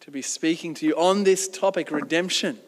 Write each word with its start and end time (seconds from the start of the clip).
to 0.00 0.10
be 0.10 0.22
speaking 0.22 0.72
to 0.76 0.86
you 0.86 0.96
on 0.96 1.24
this 1.24 1.46
topic 1.46 1.90
redemption. 1.90 2.58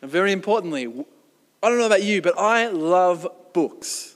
And 0.00 0.08
very 0.08 0.30
importantly, 0.30 0.86
I 1.60 1.68
don't 1.68 1.78
know 1.78 1.86
about 1.86 2.04
you, 2.04 2.22
but 2.22 2.38
I 2.38 2.68
love 2.68 3.26
books. 3.52 4.14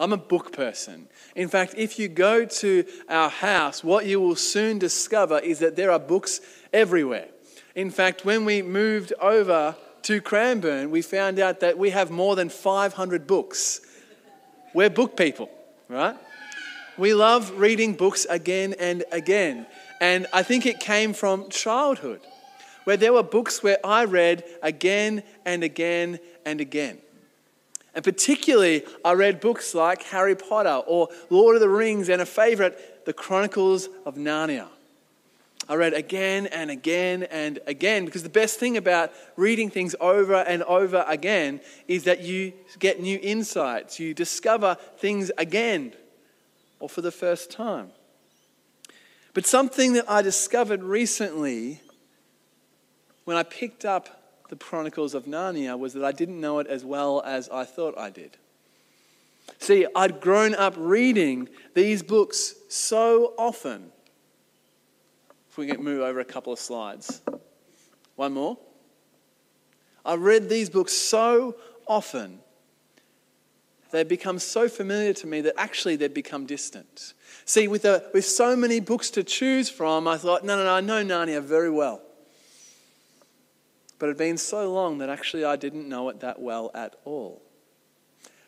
I'm 0.00 0.12
a 0.12 0.16
book 0.16 0.52
person. 0.52 1.06
In 1.36 1.48
fact, 1.48 1.74
if 1.76 1.98
you 1.98 2.08
go 2.08 2.46
to 2.46 2.84
our 3.10 3.28
house, 3.28 3.84
what 3.84 4.06
you 4.06 4.18
will 4.18 4.36
soon 4.36 4.78
discover 4.78 5.38
is 5.38 5.58
that 5.58 5.76
there 5.76 5.90
are 5.90 5.98
books 5.98 6.40
everywhere. 6.72 7.28
In 7.74 7.90
fact, 7.90 8.24
when 8.24 8.46
we 8.46 8.62
moved 8.62 9.12
over 9.20 9.76
to 10.02 10.20
Cranbourne, 10.22 10.90
we 10.90 11.02
found 11.02 11.38
out 11.38 11.60
that 11.60 11.76
we 11.76 11.90
have 11.90 12.10
more 12.10 12.36
than 12.36 12.48
500 12.48 13.26
books. 13.26 13.82
We're 14.72 14.88
book 14.88 15.14
people, 15.14 15.50
right? 15.88 16.16
We 16.96 17.12
love 17.12 17.50
reading 17.58 17.92
books 17.92 18.26
again 18.30 18.74
and 18.78 19.04
again. 19.12 19.66
And 20.00 20.26
I 20.32 20.42
think 20.42 20.64
it 20.64 20.80
came 20.80 21.12
from 21.12 21.50
childhood, 21.50 22.20
where 22.84 22.96
there 22.96 23.12
were 23.12 23.22
books 23.22 23.62
where 23.62 23.78
I 23.84 24.06
read 24.06 24.42
again 24.62 25.22
and 25.44 25.62
again 25.62 26.18
and 26.46 26.62
again. 26.62 26.98
And 27.96 28.04
particularly, 28.04 28.84
I 29.02 29.14
read 29.14 29.40
books 29.40 29.74
like 29.74 30.02
Harry 30.04 30.36
Potter 30.36 30.82
or 30.86 31.08
Lord 31.30 31.56
of 31.56 31.62
the 31.62 31.68
Rings, 31.68 32.10
and 32.10 32.20
a 32.20 32.26
favorite, 32.26 33.06
The 33.06 33.14
Chronicles 33.14 33.88
of 34.04 34.16
Narnia. 34.16 34.68
I 35.66 35.76
read 35.76 35.94
again 35.94 36.46
and 36.46 36.70
again 36.70 37.22
and 37.24 37.58
again 37.66 38.04
because 38.04 38.22
the 38.22 38.28
best 38.28 38.60
thing 38.60 38.76
about 38.76 39.12
reading 39.34 39.70
things 39.70 39.96
over 39.98 40.34
and 40.34 40.62
over 40.64 41.04
again 41.08 41.60
is 41.88 42.04
that 42.04 42.20
you 42.20 42.52
get 42.78 43.00
new 43.00 43.18
insights, 43.20 43.98
you 43.98 44.12
discover 44.14 44.76
things 44.98 45.32
again 45.38 45.92
or 46.78 46.88
for 46.88 47.00
the 47.00 47.10
first 47.10 47.50
time. 47.50 47.90
But 49.32 49.46
something 49.46 49.94
that 49.94 50.08
I 50.08 50.20
discovered 50.22 50.82
recently 50.82 51.80
when 53.24 53.38
I 53.38 53.42
picked 53.42 53.84
up 53.84 54.25
the 54.48 54.56
Chronicles 54.56 55.14
of 55.14 55.24
Narnia 55.24 55.78
was 55.78 55.94
that 55.94 56.04
I 56.04 56.12
didn't 56.12 56.40
know 56.40 56.58
it 56.58 56.66
as 56.66 56.84
well 56.84 57.22
as 57.22 57.48
I 57.48 57.64
thought 57.64 57.96
I 57.98 58.10
did. 58.10 58.36
See, 59.58 59.86
I'd 59.94 60.20
grown 60.20 60.54
up 60.54 60.74
reading 60.76 61.48
these 61.74 62.02
books 62.02 62.54
so 62.68 63.34
often. 63.38 63.90
If 65.50 65.58
we 65.58 65.66
can 65.66 65.82
move 65.82 66.02
over 66.02 66.20
a 66.20 66.24
couple 66.24 66.52
of 66.52 66.58
slides. 66.58 67.22
One 68.16 68.34
more. 68.34 68.58
I 70.04 70.14
read 70.14 70.48
these 70.48 70.70
books 70.70 70.92
so 70.92 71.56
often, 71.86 72.40
they've 73.90 74.06
become 74.06 74.38
so 74.38 74.68
familiar 74.68 75.12
to 75.14 75.26
me 75.26 75.40
that 75.42 75.54
actually 75.56 75.96
they've 75.96 76.12
become 76.12 76.46
distant. 76.46 77.14
See, 77.44 77.66
with, 77.68 77.84
a, 77.84 78.04
with 78.12 78.24
so 78.24 78.56
many 78.56 78.80
books 78.80 79.10
to 79.10 79.24
choose 79.24 79.68
from, 79.68 80.06
I 80.06 80.16
thought, 80.16 80.44
no, 80.44 80.56
no, 80.56 80.64
no, 80.64 80.74
I 80.74 80.80
know 80.80 81.04
Narnia 81.04 81.42
very 81.42 81.70
well. 81.70 82.02
But 83.98 84.06
it 84.06 84.10
had 84.10 84.18
been 84.18 84.38
so 84.38 84.72
long 84.72 84.98
that 84.98 85.08
actually 85.08 85.44
I 85.44 85.56
didn't 85.56 85.88
know 85.88 86.08
it 86.08 86.20
that 86.20 86.40
well 86.40 86.70
at 86.74 86.96
all. 87.04 87.42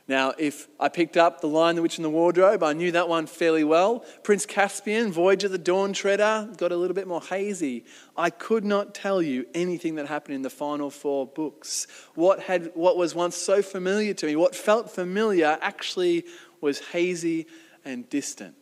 Now, 0.09 0.33
if 0.39 0.69
I 0.81 0.89
picked 0.89 1.19
up 1.19 1.43
The 1.43 1.49
Lion, 1.49 1.77
the 1.77 1.83
Witch, 1.83 1.99
and 1.99 2.05
the 2.05 2.11
Wardrobe, 2.11 2.63
I 2.63 2.73
knew 2.73 2.91
that 2.93 3.11
one 3.11 3.27
fairly 3.27 3.63
well. 3.63 4.07
Prince 4.23 4.47
Caspian, 4.47 5.13
Voyage 5.13 5.45
of 5.45 5.51
the 5.51 5.59
Dawn 5.59 5.93
Treader, 5.93 6.49
got 6.57 6.73
a 6.73 6.77
little 6.77 6.95
bit 6.95 7.07
more 7.07 7.21
hazy. 7.21 7.85
I 8.17 8.31
could 8.31 8.65
not 8.65 8.95
tell 8.95 9.21
you 9.21 9.47
anything 9.55 9.97
that 9.97 10.07
happened 10.07 10.37
in 10.37 10.43
the 10.43 10.49
final 10.49 10.89
four 10.89 11.27
books. 11.27 11.87
What, 12.15 12.41
had, 12.41 12.71
what 12.73 12.97
was 12.97 13.15
once 13.15 13.37
so 13.37 13.61
familiar 13.61 14.15
to 14.15 14.27
me, 14.27 14.35
what 14.35 14.57
felt 14.57 14.91
familiar, 14.91 15.59
actually 15.61 16.25
was 16.63 16.79
hazy 16.79 17.47
and 17.85 18.09
distant. 18.09 18.57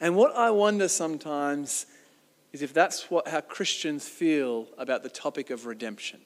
And 0.00 0.14
what 0.14 0.36
I 0.36 0.52
wonder 0.52 0.86
sometimes 0.86 1.86
is 2.54 2.62
if 2.62 2.72
that's 2.72 3.10
what, 3.10 3.26
how 3.26 3.40
Christians 3.40 4.08
feel 4.08 4.68
about 4.78 5.02
the 5.02 5.08
topic 5.08 5.50
of 5.50 5.66
redemption. 5.66 6.20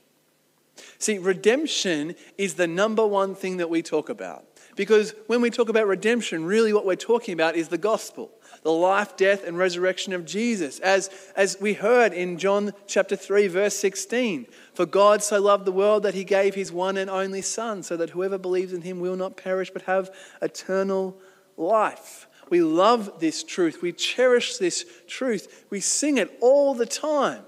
See, 0.98 1.16
redemption 1.16 2.14
is 2.36 2.54
the 2.54 2.66
number 2.66 3.04
one 3.04 3.34
thing 3.34 3.56
that 3.56 3.70
we 3.70 3.82
talk 3.82 4.10
about. 4.10 4.44
Because 4.76 5.14
when 5.26 5.40
we 5.40 5.48
talk 5.48 5.70
about 5.70 5.86
redemption, 5.86 6.44
really 6.44 6.74
what 6.74 6.84
we're 6.84 6.96
talking 6.96 7.32
about 7.32 7.56
is 7.56 7.68
the 7.68 7.78
gospel, 7.78 8.30
the 8.62 8.70
life, 8.70 9.16
death, 9.16 9.42
and 9.42 9.56
resurrection 9.56 10.12
of 10.12 10.26
Jesus. 10.26 10.78
As, 10.80 11.08
as 11.34 11.56
we 11.62 11.72
heard 11.72 12.12
in 12.12 12.36
John 12.36 12.72
chapter 12.86 13.16
3, 13.16 13.48
verse 13.48 13.74
16 13.76 14.46
For 14.74 14.84
God 14.84 15.22
so 15.22 15.40
loved 15.40 15.64
the 15.64 15.72
world 15.72 16.02
that 16.02 16.14
he 16.14 16.24
gave 16.24 16.54
his 16.54 16.70
one 16.70 16.98
and 16.98 17.08
only 17.08 17.40
Son, 17.40 17.82
so 17.82 17.96
that 17.96 18.10
whoever 18.10 18.36
believes 18.36 18.74
in 18.74 18.82
him 18.82 19.00
will 19.00 19.16
not 19.16 19.38
perish 19.38 19.70
but 19.70 19.82
have 19.82 20.14
eternal 20.42 21.18
life. 21.56 22.27
We 22.50 22.62
love 22.62 23.20
this 23.20 23.44
truth. 23.44 23.82
We 23.82 23.92
cherish 23.92 24.56
this 24.56 24.84
truth. 25.06 25.66
We 25.70 25.80
sing 25.80 26.18
it 26.18 26.36
all 26.40 26.74
the 26.74 26.86
time. 26.86 27.42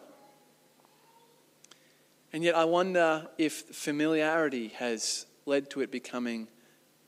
And 2.32 2.44
yet, 2.44 2.54
I 2.54 2.64
wonder 2.64 3.28
if 3.38 3.54
familiarity 3.54 4.68
has 4.76 5.26
led 5.46 5.70
to 5.70 5.80
it 5.80 5.90
becoming 5.90 6.48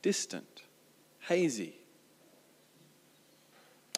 distant, 0.01 0.63
hazy. 1.21 1.75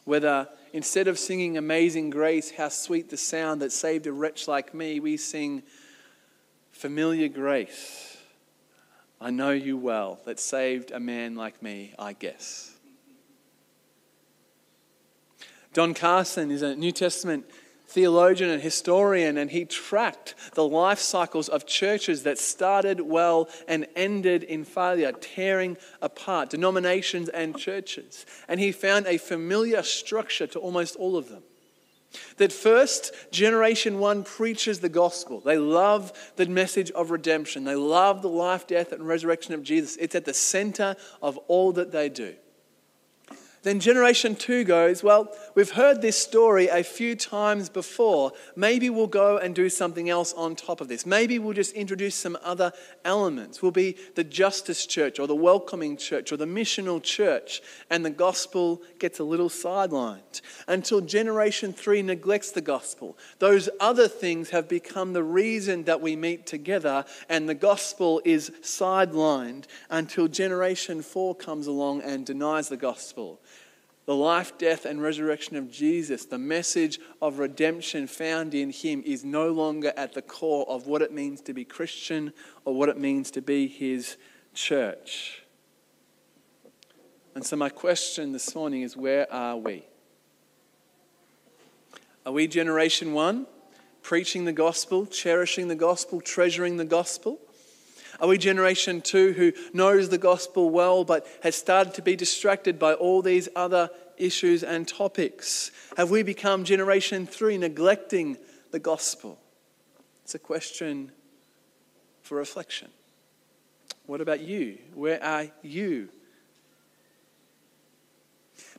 Whether 0.03 0.47
instead 0.71 1.07
of 1.07 1.17
singing 1.17 1.57
Amazing 1.57 2.11
Grace, 2.11 2.51
how 2.51 2.69
sweet 2.69 3.09
the 3.09 3.17
sound 3.17 3.61
that 3.61 3.71
saved 3.71 4.05
a 4.05 4.11
wretch 4.11 4.47
like 4.47 4.73
me, 4.73 4.99
we 4.99 5.17
sing 5.17 5.63
Familiar 6.71 7.29
Grace. 7.29 8.17
I 9.19 9.31
know 9.31 9.51
you 9.51 9.77
well, 9.77 10.19
that 10.25 10.39
saved 10.39 10.91
a 10.91 10.99
man 10.99 11.35
like 11.35 11.63
me, 11.63 11.95
I 11.97 12.13
guess. 12.13 12.74
Don 15.75 15.93
Carson 15.93 16.51
is 16.51 16.61
a 16.61 16.73
New 16.73 16.93
Testament 16.93 17.45
theologian 17.85 18.49
and 18.49 18.61
historian, 18.61 19.37
and 19.37 19.51
he 19.51 19.65
tracked 19.65 20.33
the 20.53 20.65
life 20.65 20.99
cycles 20.99 21.49
of 21.49 21.65
churches 21.65 22.23
that 22.23 22.37
started 22.37 23.01
well 23.01 23.49
and 23.67 23.85
ended 23.93 24.43
in 24.43 24.63
failure, 24.63 25.11
tearing 25.11 25.75
apart 26.01 26.49
denominations 26.49 27.27
and 27.27 27.57
churches. 27.57 28.25
And 28.47 28.61
he 28.61 28.71
found 28.71 29.05
a 29.05 29.17
familiar 29.17 29.83
structure 29.83 30.47
to 30.47 30.59
almost 30.59 30.95
all 30.95 31.17
of 31.17 31.27
them. 31.27 31.43
That 32.37 32.53
first, 32.53 33.11
generation 33.29 33.99
one 33.99 34.23
preaches 34.23 34.79
the 34.79 34.87
gospel. 34.87 35.41
They 35.41 35.57
love 35.57 36.31
the 36.37 36.45
message 36.45 36.89
of 36.91 37.11
redemption. 37.11 37.65
They 37.65 37.75
love 37.75 38.21
the 38.21 38.29
life, 38.29 38.65
death, 38.65 38.93
and 38.93 39.05
resurrection 39.05 39.53
of 39.53 39.61
Jesus. 39.61 39.97
It's 39.97 40.15
at 40.15 40.23
the 40.23 40.33
center 40.33 40.95
of 41.21 41.37
all 41.49 41.73
that 41.73 41.91
they 41.91 42.07
do. 42.07 42.35
Then 43.65 43.79
generation 43.79 44.35
two 44.35 44.63
goes, 44.63 45.03
Well, 45.03 45.35
we've 45.55 45.71
heard 45.71 45.99
this 45.99 46.15
story 46.15 46.67
a 46.67 46.83
few 46.83 47.15
times 47.15 47.67
before. 47.67 48.31
Maybe 48.55 48.91
we'll 48.91 49.07
go 49.07 49.39
and 49.39 49.55
do 49.55 49.71
something 49.71 50.07
else 50.07 50.33
on 50.33 50.55
top 50.55 50.81
of 50.81 50.87
this. 50.87 51.03
Maybe 51.03 51.39
we'll 51.39 51.53
just 51.55 51.73
introduce 51.73 52.13
some 52.13 52.37
other 52.43 52.71
elements. 53.03 53.63
We'll 53.63 53.71
be 53.71 53.97
the 54.13 54.23
justice 54.23 54.85
church 54.85 55.17
or 55.17 55.25
the 55.25 55.35
welcoming 55.35 55.97
church 55.97 56.31
or 56.31 56.37
the 56.37 56.45
missional 56.45 57.01
church. 57.01 57.63
And 57.89 58.05
the 58.05 58.11
gospel 58.11 58.83
gets 58.99 59.17
a 59.17 59.23
little 59.23 59.49
sidelined 59.49 60.41
until 60.67 61.01
generation 61.01 61.73
three 61.73 62.03
neglects 62.03 62.51
the 62.51 62.61
gospel. 62.61 63.17
Those 63.39 63.67
other 63.79 64.07
things 64.07 64.51
have 64.51 64.69
become 64.69 65.13
the 65.13 65.23
reason 65.23 65.85
that 65.85 66.01
we 66.01 66.15
meet 66.15 66.45
together, 66.45 67.03
and 67.29 67.49
the 67.49 67.55
gospel 67.55 68.21
is 68.25 68.51
sidelined 68.61 69.63
until 69.89 70.27
generation 70.27 71.01
four 71.01 71.33
comes 71.33 71.65
along 71.65 72.03
and 72.03 72.27
denies 72.27 72.69
the 72.69 72.77
gospel 72.77 73.41
the 74.05 74.15
life, 74.15 74.57
death, 74.57 74.85
and 74.85 75.01
resurrection 75.01 75.55
of 75.55 75.71
Jesus, 75.71 76.25
the 76.25 76.37
message 76.37 76.99
of 77.21 77.39
redemption 77.39 78.05
found 78.05 78.53
in 78.53 78.69
Him, 78.69 79.01
is 79.05 79.25
no 79.25 79.51
longer 79.51 79.93
at 79.97 80.13
the 80.13 80.21
core 80.21 80.65
of 80.69 80.85
what 80.85 81.01
it 81.01 81.11
means 81.11 81.41
to 81.41 81.53
be 81.53 81.65
Christian 81.65 82.31
or 82.65 82.75
what 82.75 82.89
it 82.89 82.99
means 82.99 83.31
to 83.31 83.41
be 83.41 83.67
His 83.67 84.17
church. 84.53 85.43
And 87.33 87.43
so, 87.43 87.55
my 87.55 87.69
question 87.69 88.31
this 88.31 88.53
morning 88.53 88.83
is 88.83 88.95
where 88.95 89.31
are 89.33 89.57
we? 89.57 89.85
Are 92.25 92.31
we 92.31 92.47
generation 92.47 93.13
one, 93.13 93.47
preaching 94.03 94.45
the 94.45 94.53
gospel, 94.53 95.05
cherishing 95.07 95.67
the 95.67 95.75
gospel, 95.75 96.21
treasuring 96.21 96.77
the 96.77 96.85
gospel? 96.85 97.39
Are 98.19 98.27
we 98.27 98.37
generation 98.37 99.01
two 99.01 99.33
who 99.33 99.53
knows 99.73 100.09
the 100.09 100.17
gospel 100.17 100.69
well 100.69 101.03
but 101.03 101.27
has 101.43 101.55
started 101.55 101.93
to 101.95 102.01
be 102.01 102.15
distracted 102.15 102.79
by 102.79 102.93
all 102.93 103.21
these 103.21 103.49
other 103.55 103.89
issues 104.17 104.63
and 104.63 104.87
topics? 104.87 105.71
Have 105.97 106.09
we 106.09 106.23
become 106.23 106.63
generation 106.63 107.27
three 107.27 107.57
neglecting 107.57 108.37
the 108.71 108.79
gospel? 108.79 109.39
It's 110.23 110.35
a 110.35 110.39
question 110.39 111.11
for 112.21 112.37
reflection. 112.37 112.89
What 114.05 114.21
about 114.21 114.41
you? 114.41 114.77
Where 114.93 115.23
are 115.23 115.47
you? 115.61 116.09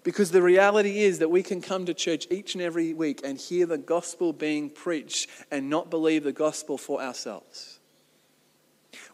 Because 0.02 0.30
the 0.30 0.42
reality 0.42 1.00
is 1.00 1.18
that 1.18 1.30
we 1.30 1.42
can 1.42 1.60
come 1.60 1.86
to 1.86 1.94
church 1.94 2.28
each 2.30 2.54
and 2.54 2.62
every 2.62 2.94
week 2.94 3.22
and 3.24 3.38
hear 3.38 3.66
the 3.66 3.78
gospel 3.78 4.32
being 4.32 4.70
preached 4.70 5.28
and 5.50 5.68
not 5.68 5.90
believe 5.90 6.22
the 6.22 6.32
gospel 6.32 6.78
for 6.78 7.02
ourselves. 7.02 7.75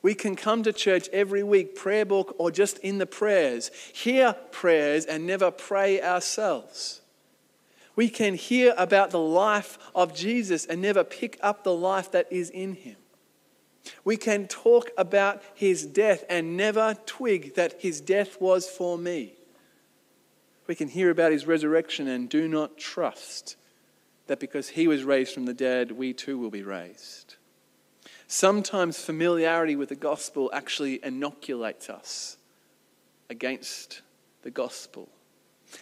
We 0.03 0.15
can 0.15 0.35
come 0.35 0.65
to 0.65 0.73
church 0.73 1.09
every 1.13 1.45
week, 1.45 1.77
prayer 1.77 2.05
book 2.05 2.35
or 2.39 2.51
just 2.51 2.79
in 2.79 2.99
the 2.99 3.07
prayers, 3.07 3.71
hear 3.95 4.35
prayers 4.51 5.07
and 5.07 5.27
never 5.27 5.51
pray 5.51 6.03
ourselves. 6.03 7.01
We 7.95 8.09
can 8.09 8.35
hear 8.35 8.75
about 8.77 9.11
the 9.11 9.21
life 9.21 9.79
of 9.95 10.15
Jesus 10.15 10.67
and 10.67 10.83
never 10.83 11.05
pick 11.05 11.39
up 11.41 11.63
the 11.63 11.75
life 11.75 12.11
that 12.13 12.27
is 12.31 12.51
in 12.51 12.75
him. 12.75 12.97
We 14.05 14.17
can 14.17 14.49
talk 14.49 14.91
about 14.97 15.43
his 15.55 15.87
death 15.87 16.25
and 16.29 16.57
never 16.57 16.97
twig 17.07 17.55
that 17.55 17.81
his 17.81 18.01
death 18.01 18.41
was 18.41 18.69
for 18.69 18.97
me. 18.97 19.35
We 20.67 20.75
can 20.75 20.89
hear 20.89 21.11
about 21.11 21.33
his 21.33 21.47
resurrection 21.47 22.09
and 22.09 22.29
do 22.29 22.49
not 22.49 22.79
trust 22.79 23.57
that 24.27 24.41
because 24.41 24.71
he 24.71 24.87
was 24.87 25.05
raised 25.05 25.35
from 25.35 25.47
the 25.47 25.55
dead, 25.55 25.93
we 25.93 26.13
too 26.13 26.39
will 26.39 26.51
be 26.51 26.63
raised. 26.63 27.37
Sometimes 28.33 28.99
familiarity 28.99 29.77
with 29.77 29.91
the 29.91 29.95
gospel 29.95 30.51
actually 30.55 31.05
inoculates 31.05 31.91
us 31.91 32.39
against 33.29 34.01
the 34.41 34.51
gospel. 34.51 35.11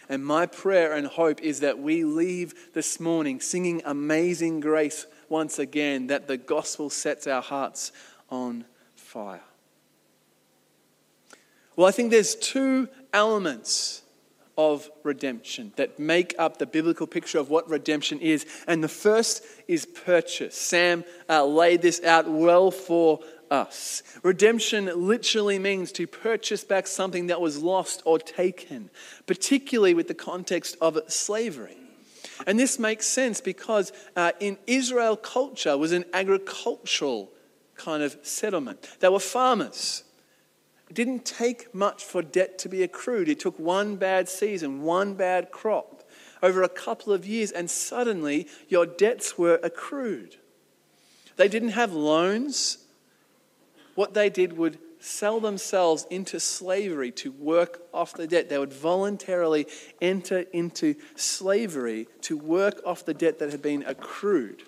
And 0.09 0.25
my 0.25 0.47
prayer 0.47 0.91
and 0.91 1.07
hope 1.07 1.41
is 1.41 1.61
that 1.61 1.79
we 1.79 2.03
leave 2.03 2.73
this 2.73 2.99
morning 2.99 3.39
singing 3.39 3.81
Amazing 3.85 4.59
Grace 4.59 5.05
once 5.29 5.59
again, 5.59 6.07
that 6.07 6.27
the 6.27 6.35
gospel 6.35 6.89
sets 6.89 7.25
our 7.25 7.41
hearts 7.41 7.93
on 8.29 8.65
fire. 8.97 9.39
Well, 11.77 11.87
I 11.87 11.91
think 11.91 12.11
there's 12.11 12.35
two 12.35 12.89
elements 13.13 14.01
of 14.57 14.89
redemption 15.03 15.73
that 15.75 15.99
make 15.99 16.35
up 16.37 16.57
the 16.57 16.65
biblical 16.65 17.07
picture 17.07 17.39
of 17.39 17.49
what 17.49 17.69
redemption 17.69 18.19
is. 18.19 18.45
And 18.67 18.83
the 18.83 18.87
first 18.87 19.43
is 19.67 19.85
purchase. 19.85 20.55
Sam 20.55 21.03
uh, 21.29 21.45
laid 21.45 21.81
this 21.81 22.03
out 22.03 22.29
well 22.29 22.71
for 22.71 23.19
us. 23.49 24.01
Redemption 24.23 24.89
literally 24.95 25.59
means 25.59 25.91
to 25.93 26.07
purchase 26.07 26.63
back 26.63 26.87
something 26.87 27.27
that 27.27 27.41
was 27.41 27.61
lost 27.61 28.01
or 28.05 28.17
taken, 28.17 28.89
particularly 29.25 29.93
with 29.93 30.07
the 30.07 30.13
context 30.13 30.77
of 30.81 30.97
slavery. 31.07 31.77
And 32.47 32.59
this 32.59 32.79
makes 32.79 33.05
sense 33.05 33.41
because 33.41 33.91
uh, 34.15 34.31
in 34.39 34.57
Israel, 34.65 35.15
culture 35.15 35.77
was 35.77 35.91
an 35.91 36.05
agricultural 36.13 37.31
kind 37.75 38.03
of 38.03 38.17
settlement. 38.23 38.87
They 38.99 39.09
were 39.09 39.19
farmers. 39.19 40.03
It 40.91 40.95
didn't 40.95 41.23
take 41.23 41.73
much 41.73 42.03
for 42.03 42.21
debt 42.21 42.59
to 42.59 42.67
be 42.67 42.83
accrued. 42.83 43.29
It 43.29 43.39
took 43.39 43.57
one 43.57 43.95
bad 43.95 44.27
season, 44.27 44.81
one 44.81 45.13
bad 45.13 45.49
crop 45.49 46.03
over 46.43 46.63
a 46.63 46.67
couple 46.67 47.13
of 47.13 47.25
years, 47.25 47.49
and 47.49 47.71
suddenly 47.71 48.49
your 48.67 48.85
debts 48.85 49.37
were 49.37 49.57
accrued. 49.63 50.35
They 51.37 51.47
didn't 51.47 51.69
have 51.69 51.93
loans. 51.93 52.79
What 53.95 54.15
they 54.15 54.29
did 54.29 54.57
would 54.57 54.79
sell 54.99 55.39
themselves 55.39 56.05
into 56.09 56.41
slavery 56.41 57.11
to 57.11 57.31
work 57.31 57.83
off 57.93 58.11
the 58.11 58.27
debt. 58.27 58.49
They 58.49 58.57
would 58.57 58.73
voluntarily 58.73 59.67
enter 60.01 60.39
into 60.51 60.95
slavery 61.15 62.09
to 62.23 62.35
work 62.35 62.81
off 62.85 63.05
the 63.05 63.13
debt 63.13 63.39
that 63.39 63.51
had 63.51 63.61
been 63.61 63.85
accrued. 63.87 64.63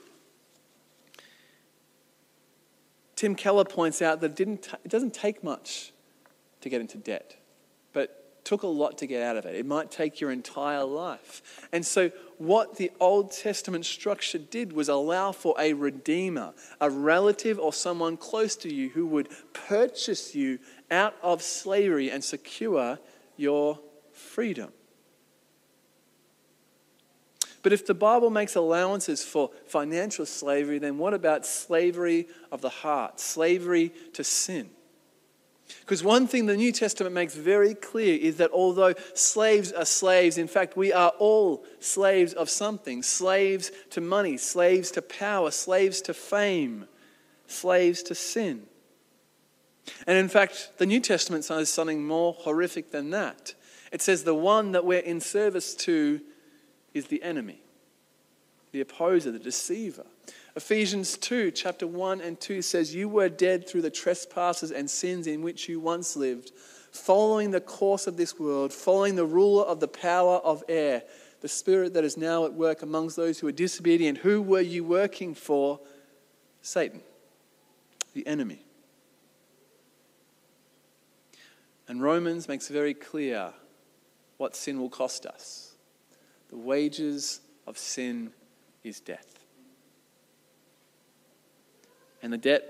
Tim 3.17 3.35
Keller 3.35 3.65
points 3.65 4.01
out 4.01 4.21
that 4.21 4.31
it, 4.31 4.37
didn't 4.37 4.69
it 4.85 4.89
doesn't 4.89 5.13
take 5.13 5.43
much 5.43 5.92
to 6.63 6.69
get 6.69 6.81
into 6.81 6.97
debt, 6.97 7.35
but 7.93 8.23
took 8.43 8.63
a 8.63 8.67
lot 8.67 8.97
to 8.97 9.07
get 9.07 9.21
out 9.21 9.37
of 9.37 9.45
it. 9.45 9.55
It 9.55 9.65
might 9.65 9.91
take 9.91 10.19
your 10.19 10.31
entire 10.31 10.83
life. 10.83 11.67
And 11.71 11.85
so, 11.85 12.11
what 12.37 12.75
the 12.75 12.91
Old 12.99 13.31
Testament 13.31 13.85
structure 13.85 14.37
did 14.37 14.73
was 14.73 14.89
allow 14.89 15.31
for 15.31 15.55
a 15.59 15.73
redeemer, 15.73 16.53
a 16.81 16.89
relative 16.89 17.59
or 17.59 17.71
someone 17.71 18.17
close 18.17 18.55
to 18.57 18.73
you 18.73 18.89
who 18.89 19.07
would 19.07 19.29
purchase 19.53 20.35
you 20.35 20.59
out 20.91 21.15
of 21.21 21.41
slavery 21.41 22.11
and 22.11 22.23
secure 22.23 22.99
your 23.37 23.79
freedom. 24.11 24.71
But 27.61 27.71
if 27.71 27.85
the 27.85 27.93
Bible 27.93 28.29
makes 28.29 28.55
allowances 28.55 29.23
for 29.23 29.51
financial 29.67 30.25
slavery, 30.25 30.79
then 30.79 30.97
what 30.97 31.13
about 31.13 31.45
slavery 31.45 32.27
of 32.51 32.59
the 32.59 32.69
heart, 32.69 33.21
slavery 33.21 33.93
to 34.13 34.23
sin? 34.23 34.69
Because 35.81 36.03
one 36.03 36.27
thing 36.27 36.45
the 36.45 36.55
New 36.55 36.71
Testament 36.71 37.13
makes 37.13 37.35
very 37.35 37.73
clear 37.73 38.17
is 38.17 38.37
that 38.37 38.51
although 38.51 38.93
slaves 39.13 39.71
are 39.71 39.85
slaves, 39.85 40.37
in 40.37 40.47
fact, 40.47 40.77
we 40.77 40.93
are 40.93 41.11
all 41.19 41.63
slaves 41.79 42.33
of 42.33 42.49
something 42.49 43.03
slaves 43.03 43.71
to 43.91 44.01
money, 44.01 44.37
slaves 44.37 44.91
to 44.91 45.01
power, 45.01 45.51
slaves 45.51 46.01
to 46.01 46.13
fame, 46.13 46.87
slaves 47.47 48.03
to 48.03 48.15
sin. 48.15 48.63
And 50.07 50.17
in 50.17 50.29
fact, 50.29 50.73
the 50.77 50.85
New 50.85 50.99
Testament 50.99 51.43
says 51.43 51.69
something 51.69 52.05
more 52.05 52.33
horrific 52.33 52.91
than 52.91 53.09
that. 53.09 53.53
It 53.91 54.01
says 54.01 54.23
the 54.23 54.33
one 54.33 54.71
that 54.71 54.85
we're 54.85 54.99
in 54.99 55.19
service 55.19 55.75
to 55.75 56.21
is 56.93 57.07
the 57.07 57.21
enemy, 57.21 57.61
the 58.71 58.81
opposer, 58.81 59.31
the 59.31 59.39
deceiver. 59.39 60.05
Ephesians 60.55 61.17
2, 61.17 61.49
chapter 61.49 61.87
1 61.87 62.21
and 62.21 62.39
2 62.39 62.61
says, 62.61 62.93
You 62.93 63.09
were 63.09 63.29
dead 63.29 63.67
through 63.67 63.81
the 63.81 63.89
trespasses 63.89 64.71
and 64.71 64.87
sins 64.87 65.25
in 65.25 65.41
which 65.41 65.67
you 65.67 65.79
once 65.79 66.15
lived, 66.15 66.51
following 66.91 67.49
the 67.49 67.61
course 67.61 68.05
of 68.05 68.17
this 68.17 68.39
world, 68.39 68.71
following 68.71 69.15
the 69.15 69.25
ruler 69.25 69.63
of 69.63 69.79
the 69.79 69.87
power 69.87 70.35
of 70.37 70.63
air, 70.69 71.03
the 71.41 71.47
spirit 71.47 71.95
that 71.95 72.03
is 72.03 72.17
now 72.17 72.45
at 72.45 72.53
work 72.53 72.83
amongst 72.83 73.15
those 73.15 73.39
who 73.39 73.47
are 73.47 73.51
disobedient. 73.51 74.19
Who 74.19 74.43
were 74.43 74.61
you 74.61 74.83
working 74.83 75.33
for? 75.33 75.79
Satan, 76.61 77.01
the 78.13 78.25
enemy. 78.27 78.63
And 81.87 82.01
Romans 82.01 82.47
makes 82.47 82.67
very 82.67 82.93
clear 82.93 83.53
what 84.37 84.55
sin 84.55 84.79
will 84.79 84.89
cost 84.89 85.25
us. 85.25 85.73
The 86.49 86.57
wages 86.57 87.41
of 87.65 87.77
sin 87.77 88.31
is 88.83 88.99
death 88.99 89.42
and 92.23 92.33
the 92.33 92.37
debt 92.37 92.63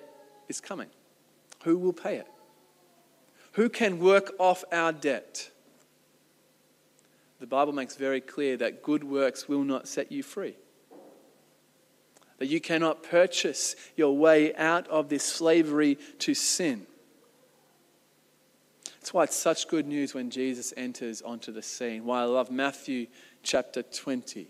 is 0.50 0.60
coming. 0.60 0.90
Who 1.64 1.78
will 1.78 1.94
pay 1.94 2.18
it? 2.18 2.28
Who 3.54 3.70
can 3.70 4.00
work 4.00 4.34
off 4.40 4.66
our 4.72 4.92
debt? 4.92 5.52
The 7.40 7.48
Bible 7.48 7.72
makes 7.72 7.96
very 7.96 8.20
clear 8.20 8.58
that 8.58 8.84
good 8.84 9.04
works 9.04 9.48
will 9.48 9.64
not 9.64 9.88
set 9.88 10.12
you 10.12 10.24
free. 10.24 10.56
That 12.40 12.48
you 12.48 12.60
cannot 12.60 13.04
purchase 13.04 13.76
your 13.96 14.18
way 14.18 14.56
out 14.56 14.88
of 14.88 15.08
this 15.08 15.24
slavery 15.24 15.98
to 16.20 16.34
sin. 16.34 16.88
That's 18.86 19.14
why 19.14 19.24
it's 19.26 19.36
such 19.36 19.68
good 19.68 19.86
news 19.86 20.14
when 20.14 20.30
Jesus 20.30 20.74
enters 20.76 21.22
onto 21.22 21.52
the 21.52 21.62
scene. 21.62 22.06
Why 22.06 22.22
I 22.22 22.26
love 22.26 22.50
Matthew 22.50 23.08
chapter 23.44 23.84
20. 23.84 24.48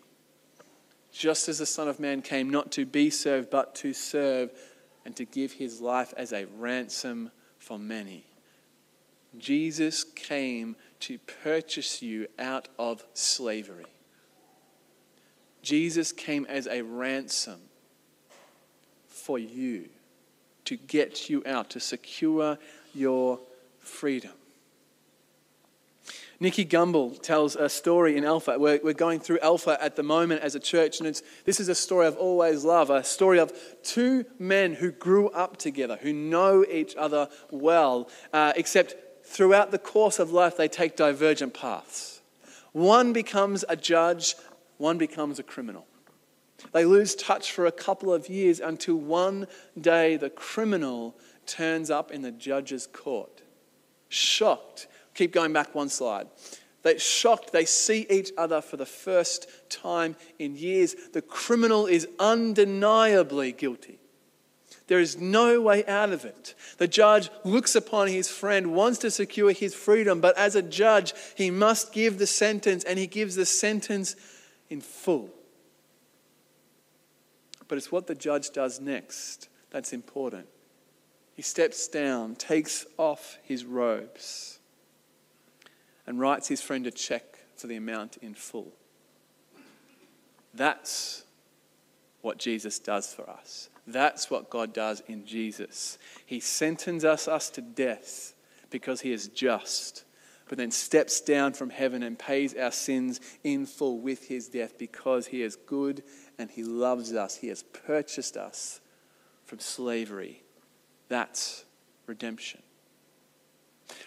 Just 1.12 1.50
as 1.50 1.58
the 1.58 1.66
Son 1.66 1.88
of 1.88 2.00
Man 2.00 2.22
came 2.22 2.50
not 2.50 2.72
to 2.74 2.86
be 2.86 3.10
served, 3.10 3.50
but 3.50 3.75
to 3.75 3.94
serve 3.94 4.51
and 5.05 5.15
to 5.15 5.25
give 5.25 5.53
his 5.53 5.81
life 5.81 6.13
as 6.15 6.33
a 6.33 6.45
ransom 6.57 7.31
for 7.57 7.77
many. 7.77 8.25
Jesus 9.38 10.03
came 10.03 10.75
to 11.01 11.17
purchase 11.43 12.01
you 12.01 12.27
out 12.38 12.67
of 12.77 13.03
slavery. 13.13 13.86
Jesus 15.62 16.12
came 16.12 16.45
as 16.45 16.67
a 16.67 16.81
ransom 16.81 17.60
for 19.07 19.39
you 19.39 19.89
to 20.65 20.75
get 20.75 21.29
you 21.29 21.41
out, 21.45 21.69
to 21.72 21.79
secure 21.79 22.57
your 22.93 23.39
freedom. 23.79 24.31
Nicky 26.44 26.66
Gumbel 26.66 27.22
tells 27.22 27.56
a 27.56 27.70
story 27.70 28.18
in 28.18 28.26
Alpha. 28.26 28.60
We're, 28.60 28.82
we're 28.84 28.92
going 28.92 29.22
through 29.22 29.40
Alpha 29.40 29.82
at 29.82 29.96
the 29.96 30.04
moment 30.04 30.42
as 30.42 30.56
a 30.56 30.60
church, 30.60 31.00
and 31.00 31.08
it's, 31.08 31.24
this 31.46 31.62
is 31.62 31.70
a 31.70 31.74
story 31.74 32.06
I've 32.06 32.18
always 32.18 32.66
loved 32.66 32.92
a 32.92 33.02
story 33.02 33.40
of 33.40 33.54
two 33.82 34.26
men 34.40 34.74
who 34.74 34.92
grew 34.92 35.30
up 35.30 35.56
together, 35.56 35.98
who 36.02 36.12
know 36.12 36.66
each 36.70 36.98
other 36.98 37.30
well, 37.50 38.10
uh, 38.34 38.52
except 38.58 38.94
throughout 39.26 39.72
the 39.72 39.80
course 39.80 40.20
of 40.20 40.32
life 40.32 40.58
they 40.58 40.68
take 40.68 40.98
divergent 40.98 41.54
paths. 41.54 42.20
One 42.74 43.14
becomes 43.14 43.64
a 43.70 43.78
judge, 43.78 44.36
one 44.76 44.98
becomes 44.98 45.40
a 45.40 45.44
criminal. 45.44 45.88
They 46.74 46.84
lose 46.84 47.16
touch 47.16 47.54
for 47.54 47.66
a 47.66 47.72
couple 47.72 48.14
of 48.14 48.28
years 48.28 48.60
until 48.60 48.98
one 48.98 49.48
day 49.80 50.18
the 50.18 50.30
criminal 50.30 51.16
turns 51.46 51.90
up 51.90 52.12
in 52.12 52.22
the 52.22 52.34
judge's 52.34 52.86
court. 52.86 53.44
Shocked 54.10 54.88
Keep 55.13 55.32
going 55.32 55.53
back 55.53 55.75
one 55.75 55.89
slide. 55.89 56.27
They're 56.82 57.00
shocked. 57.00 57.51
They 57.53 57.65
see 57.65 58.05
each 58.10 58.32
other 58.38 58.62
for 58.62 58.77
the 58.77 58.86
first 58.86 59.48
time 59.70 60.15
in 60.38 60.55
years. 60.55 60.96
The 61.13 61.22
criminal 61.22 61.86
is 61.86 62.08
undeniably 62.20 63.51
guilty. 63.53 64.00
There 64.88 65.00
is 65.00 65.17
no 65.17 65.62
way 65.62 65.86
out 65.86 66.12
of 66.12 66.25
it. 66.25 66.55
The 66.77 66.89
judge 66.89 67.29
looks 67.46 67.74
upon 67.74 68.10
his 68.10 68.29
friend, 68.29 68.74
wants 68.74 69.00
to 69.00 69.12
secure 69.12 69.53
his 69.53 69.74
freedom, 69.74 70.20
but 70.20 70.38
as 70.38 70.55
a 70.55 70.62
judge, 70.62 71.13
he 71.36 71.50
must 71.50 71.93
give 71.93 72.17
the 72.17 72.27
sentence, 72.27 72.84
and 72.84 73.00
he 73.00 73.08
gives 73.08 73.36
the 73.36 73.46
sentence 73.46 74.17
in 74.70 74.82
full. 74.82 75.29
But 77.70 77.77
it's 77.77 77.93
what 77.93 78.08
the 78.08 78.15
judge 78.15 78.51
does 78.51 78.82
next 78.82 79.48
that's 79.74 79.91
important. 79.91 80.48
He 81.36 81.41
steps 81.41 81.88
down, 81.88 82.36
takes 82.36 82.86
off 82.98 83.39
his 83.43 83.65
robes, 83.65 84.52
and 86.05 86.19
writes 86.19 86.48
his 86.48 86.62
friend 86.62 86.86
a 86.88 86.91
check 86.91 87.39
for 87.55 87.67
the 87.67 87.75
amount 87.75 88.17
in 88.17 88.33
full. 88.33 88.74
That's 90.53 91.24
what 92.22 92.38
Jesus 92.38 92.79
does 92.79 93.13
for 93.13 93.29
us. 93.29 93.69
That's 93.86 94.29
what 94.29 94.50
God 94.50 94.74
does 94.74 95.01
in 95.07 95.25
Jesus. 95.25 95.98
He 96.25 96.39
sentences 96.39 97.27
us 97.27 97.50
to 97.51 97.62
death 97.62 98.33
because 98.69 99.01
he 99.01 99.12
is 99.12 99.27
just, 99.27 100.05
but 100.48 100.57
then 100.57 100.72
steps 100.72 101.19
down 101.22 101.53
from 101.53 101.69
heaven 101.69 102.01
and 102.03 102.17
pays 102.17 102.55
our 102.55 102.72
sins 102.72 103.19
in 103.43 103.65
full 103.65 104.00
with 104.00 104.27
his 104.27 104.48
death 104.48 104.77
because 104.77 105.27
he 105.27 105.41
is 105.41 105.55
good 105.55 106.03
and 106.38 106.50
he 106.50 106.63
loves 106.63 107.13
us. 107.13 107.38
He 107.38 107.50
has 107.50 107.63
purchased 107.63 108.38
us 108.38 108.79
from 109.45 109.60
slavery. 109.60 110.43
That's 111.10 111.65
redemption. 112.07 112.62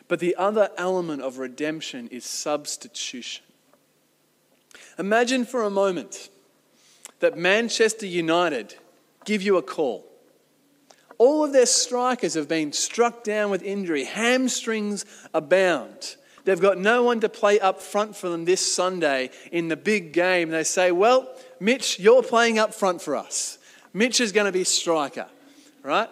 But 0.09 0.21
the 0.21 0.37
other 0.37 0.71
element 0.77 1.23
of 1.23 1.39
redemption 1.39 2.09
is 2.09 2.25
substitution. 2.25 3.45
Imagine 4.99 5.45
for 5.45 5.63
a 5.63 5.71
moment 5.71 6.31
that 7.21 7.37
Manchester 7.37 8.07
United 8.07 8.75
give 9.25 9.43
you 9.43 9.57
a 9.57 9.63
call. 9.63 10.05
All 11.19 11.45
of 11.45 11.53
their 11.53 11.67
strikers 11.67 12.35
have 12.35 12.49
been 12.49 12.73
struck 12.73 13.25
down 13.25 13.51
with 13.51 13.63
injury, 13.63 14.05
hamstrings 14.05 15.05
abound. 15.33 16.17
They've 16.45 16.61
got 16.61 16.79
no 16.79 17.03
one 17.03 17.21
to 17.21 17.29
play 17.29 17.59
up 17.59 17.81
front 17.81 18.15
for 18.15 18.29
them 18.29 18.45
this 18.45 18.75
Sunday 18.75 19.31
in 19.51 19.69
the 19.69 19.77
big 19.77 20.13
game. 20.13 20.51
They 20.51 20.63
say, 20.63 20.93
Well, 20.93 21.29
Mitch, 21.59 21.99
you're 21.99 22.23
playing 22.23 22.59
up 22.59 22.75
front 22.75 23.03
for 23.03 23.17
us. 23.17 23.59
Mitch 23.93 24.21
is 24.21 24.31
going 24.31 24.45
to 24.45 24.53
be 24.53 24.63
striker, 24.63 25.27
right? 25.83 26.11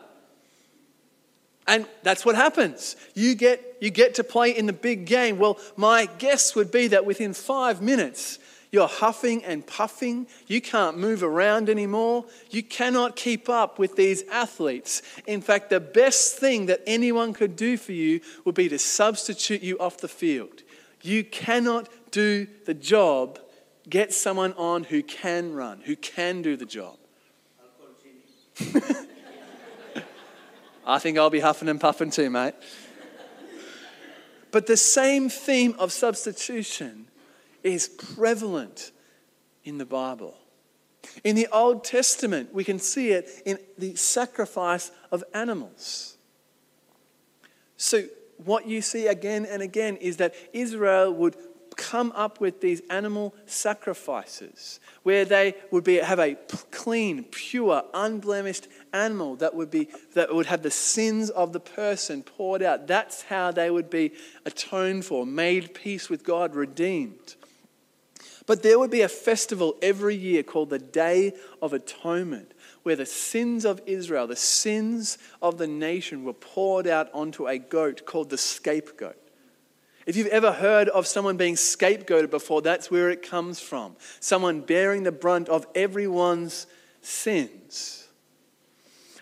And 1.66 1.86
that's 2.02 2.26
what 2.26 2.36
happens. 2.36 2.96
You 3.14 3.34
get, 3.34 3.78
you 3.80 3.90
get 3.90 4.16
to 4.16 4.24
play 4.24 4.50
in 4.50 4.66
the 4.66 4.72
big 4.72 5.06
game. 5.06 5.38
Well, 5.38 5.58
my 5.76 6.08
guess 6.18 6.54
would 6.54 6.70
be 6.70 6.88
that 6.88 7.06
within 7.06 7.32
five 7.32 7.80
minutes, 7.80 8.38
you're 8.70 8.88
huffing 8.88 9.44
and 9.44 9.66
puffing. 9.66 10.26
You 10.46 10.60
can't 10.60 10.98
move 10.98 11.22
around 11.22 11.70
anymore. 11.70 12.24
You 12.50 12.62
cannot 12.62 13.16
keep 13.16 13.48
up 13.48 13.78
with 13.78 13.96
these 13.96 14.24
athletes. 14.24 15.00
In 15.26 15.40
fact, 15.40 15.70
the 15.70 15.80
best 15.80 16.38
thing 16.38 16.66
that 16.66 16.82
anyone 16.86 17.32
could 17.32 17.56
do 17.56 17.76
for 17.76 17.92
you 17.92 18.20
would 18.44 18.56
be 18.56 18.68
to 18.68 18.78
substitute 18.78 19.62
you 19.62 19.78
off 19.78 19.98
the 19.98 20.08
field. 20.08 20.62
You 21.02 21.22
cannot 21.22 21.88
do 22.10 22.46
the 22.66 22.74
job. 22.74 23.38
Get 23.88 24.12
someone 24.12 24.54
on 24.54 24.84
who 24.84 25.02
can 25.02 25.54
run, 25.54 25.80
who 25.84 25.94
can 25.96 26.42
do 26.42 26.56
the 26.56 26.66
job. 26.66 26.96
I 30.86 30.98
think 30.98 31.18
I'll 31.18 31.30
be 31.30 31.40
huffing 31.40 31.68
and 31.68 31.80
puffing 31.80 32.10
too, 32.10 32.30
mate. 32.30 32.54
But 34.50 34.66
the 34.66 34.76
same 34.76 35.28
theme 35.28 35.74
of 35.78 35.92
substitution 35.92 37.08
is 37.62 37.88
prevalent 37.88 38.92
in 39.64 39.78
the 39.78 39.86
Bible. 39.86 40.36
In 41.24 41.36
the 41.36 41.48
Old 41.52 41.84
Testament, 41.84 42.54
we 42.54 42.64
can 42.64 42.78
see 42.78 43.10
it 43.10 43.28
in 43.44 43.58
the 43.78 43.94
sacrifice 43.96 44.90
of 45.10 45.24
animals. 45.32 46.16
So, 47.76 48.04
what 48.44 48.66
you 48.66 48.82
see 48.82 49.06
again 49.06 49.46
and 49.46 49.62
again 49.62 49.96
is 49.96 50.18
that 50.18 50.34
Israel 50.52 51.12
would 51.12 51.36
come 51.76 52.12
up 52.14 52.40
with 52.40 52.60
these 52.60 52.82
animal 52.90 53.34
sacrifices 53.46 54.80
where 55.02 55.24
they 55.24 55.54
would 55.70 55.84
be, 55.84 55.96
have 55.96 56.18
a 56.18 56.34
clean, 56.70 57.24
pure, 57.24 57.82
unblemished 57.92 58.68
animal 58.92 59.36
that 59.36 59.54
would, 59.54 59.70
be, 59.70 59.88
that 60.14 60.34
would 60.34 60.46
have 60.46 60.62
the 60.62 60.70
sins 60.70 61.30
of 61.30 61.52
the 61.52 61.60
person 61.60 62.22
poured 62.22 62.62
out. 62.62 62.86
That's 62.86 63.22
how 63.22 63.50
they 63.50 63.70
would 63.70 63.90
be 63.90 64.12
atoned 64.44 65.04
for, 65.04 65.26
made 65.26 65.74
peace 65.74 66.08
with 66.08 66.24
God, 66.24 66.54
redeemed. 66.54 67.36
But 68.46 68.62
there 68.62 68.78
would 68.78 68.90
be 68.90 69.00
a 69.00 69.08
festival 69.08 69.76
every 69.80 70.14
year 70.14 70.42
called 70.42 70.70
the 70.70 70.78
Day 70.78 71.32
of 71.62 71.72
Atonement, 71.72 72.52
where 72.82 72.96
the 72.96 73.06
sins 73.06 73.64
of 73.64 73.80
Israel, 73.86 74.26
the 74.26 74.36
sins 74.36 75.16
of 75.40 75.56
the 75.56 75.66
nation, 75.66 76.24
were 76.24 76.34
poured 76.34 76.86
out 76.86 77.08
onto 77.14 77.48
a 77.48 77.58
goat 77.58 78.04
called 78.04 78.28
the 78.28 78.38
scapegoat. 78.38 79.16
If 80.06 80.16
you've 80.16 80.26
ever 80.28 80.52
heard 80.52 80.88
of 80.90 81.06
someone 81.06 81.36
being 81.36 81.54
scapegoated 81.54 82.30
before, 82.30 82.60
that's 82.60 82.90
where 82.90 83.10
it 83.10 83.22
comes 83.22 83.60
from. 83.60 83.96
Someone 84.20 84.60
bearing 84.60 85.02
the 85.02 85.12
brunt 85.12 85.48
of 85.48 85.66
everyone's 85.74 86.66
sins. 87.00 88.06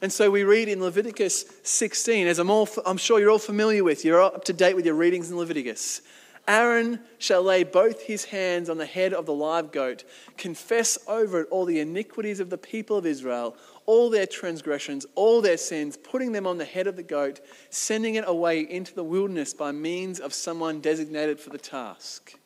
And 0.00 0.12
so 0.12 0.30
we 0.30 0.42
read 0.42 0.68
in 0.68 0.82
Leviticus 0.82 1.44
16, 1.62 2.26
as 2.26 2.40
I'm, 2.40 2.50
all, 2.50 2.68
I'm 2.84 2.96
sure 2.96 3.20
you're 3.20 3.30
all 3.30 3.38
familiar 3.38 3.84
with, 3.84 4.04
you're 4.04 4.20
up 4.20 4.44
to 4.46 4.52
date 4.52 4.74
with 4.74 4.84
your 4.84 4.96
readings 4.96 5.30
in 5.30 5.36
Leviticus. 5.36 6.02
Aaron 6.48 6.98
shall 7.18 7.44
lay 7.44 7.62
both 7.62 8.02
his 8.02 8.24
hands 8.24 8.68
on 8.68 8.78
the 8.78 8.86
head 8.86 9.14
of 9.14 9.26
the 9.26 9.32
live 9.32 9.70
goat, 9.70 10.02
confess 10.36 10.98
over 11.06 11.42
it 11.42 11.48
all 11.52 11.64
the 11.64 11.78
iniquities 11.78 12.40
of 12.40 12.50
the 12.50 12.58
people 12.58 12.96
of 12.96 13.06
Israel, 13.06 13.56
all 13.86 14.10
their 14.10 14.26
transgressions, 14.26 15.06
all 15.14 15.40
their 15.40 15.56
sins, 15.56 15.96
putting 15.96 16.32
them 16.32 16.46
on 16.46 16.58
the 16.58 16.64
head 16.64 16.86
of 16.86 16.96
the 16.96 17.02
goat, 17.02 17.40
sending 17.70 18.14
it 18.14 18.24
away 18.26 18.60
into 18.60 18.94
the 18.94 19.04
wilderness 19.04 19.54
by 19.54 19.72
means 19.72 20.20
of 20.20 20.32
someone 20.32 20.80
designated 20.80 21.40
for 21.40 21.50
the 21.50 21.58
task. 21.58 22.38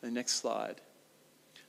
The 0.00 0.10
next 0.10 0.34
slide. 0.34 0.80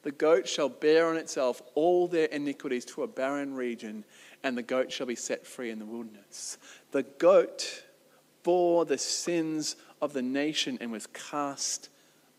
The 0.04 0.12
goat 0.12 0.48
shall 0.48 0.70
bear 0.70 1.08
on 1.08 1.18
itself 1.18 1.62
all 1.76 2.08
their 2.08 2.28
iniquities 2.28 2.86
to 2.86 3.04
a 3.04 3.08
barren 3.08 3.56
region, 3.56 4.06
and 4.44 4.58
the 4.58 4.64
goat 4.64 4.92
shall 4.92 5.08
be 5.08 5.16
set 5.16 5.46
free 5.46 5.72
in 5.72 5.80
the 5.80 5.86
wilderness. 5.86 6.58
The 6.92 7.04
goat 7.04 7.84
bore 8.44 8.86
the 8.86 8.98
sins 8.98 9.76
of 10.02 10.14
the 10.14 10.22
nation 10.22 10.78
and 10.80 10.92
was 10.92 11.08
cast 11.08 11.90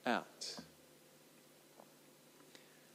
out. 0.07 0.57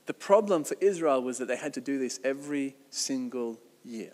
The 0.06 0.14
problem 0.14 0.64
for 0.64 0.76
Israel 0.82 1.22
was 1.22 1.38
that 1.40 1.48
they 1.48 1.56
had 1.56 1.74
to 1.76 1.82
do 1.82 1.98
this 1.98 2.20
every 2.24 2.76
single 2.90 3.60
year, 3.86 4.14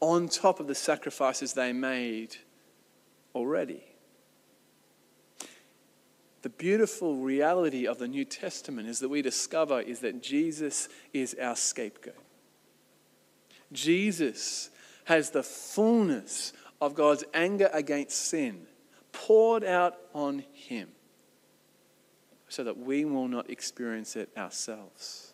on 0.00 0.28
top 0.28 0.60
of 0.60 0.66
the 0.66 0.74
sacrifices 0.74 1.52
they 1.52 1.72
made 1.72 2.36
already. 3.34 3.82
The 6.42 6.50
beautiful 6.50 7.16
reality 7.16 7.86
of 7.86 7.98
the 7.98 8.06
New 8.06 8.24
Testament 8.24 8.88
is 8.88 9.00
that 9.00 9.08
we 9.08 9.22
discover 9.22 9.80
is 9.80 10.00
that 10.00 10.22
Jesus 10.22 10.88
is 11.12 11.34
our 11.40 11.56
scapegoat. 11.56 12.14
Jesus 13.72 14.70
has 15.04 15.30
the 15.30 15.42
fullness 15.42 16.52
of 16.80 16.94
God's 16.94 17.24
anger 17.34 17.68
against 17.72 18.16
sin 18.16 18.66
poured 19.12 19.64
out 19.64 19.96
on 20.14 20.44
him 20.52 20.88
so 22.48 22.64
that 22.64 22.78
we 22.78 23.04
will 23.04 23.28
not 23.28 23.50
experience 23.50 24.16
it 24.16 24.30
ourselves. 24.36 25.27